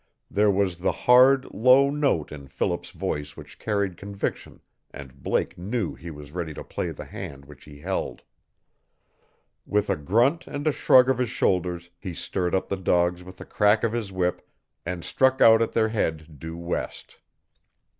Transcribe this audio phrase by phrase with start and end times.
[0.31, 5.93] There was the hard, low note in Philip's voice which carried conviction and Blake knew
[5.93, 8.23] he was ready to play the hand which he held.
[9.63, 13.39] With a grunt and a shrug of his shoulders he stirred up the dogs with
[13.41, 14.49] a crack of his whip
[14.87, 17.19] and struck out at their head due west.